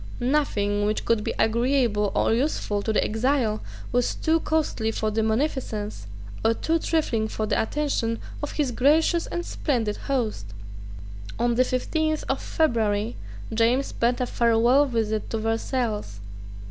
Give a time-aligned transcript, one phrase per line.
[0.19, 3.61] Nothing, which could be agreeable or useful to the exile
[3.91, 6.07] was too costly for the munificence,
[6.43, 10.47] or too trifling for the attention, of his gracious and splendid host.
[11.37, 13.15] On the fifteenth of February,
[13.53, 16.19] James paid a farewell visit to Versailles.